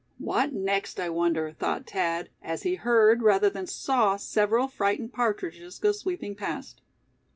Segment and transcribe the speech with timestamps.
[0.17, 5.77] "What next, I wonder?" thought Thad, as he heard, rather than saw, several frightened partridges
[5.77, 6.81] go sweeping past.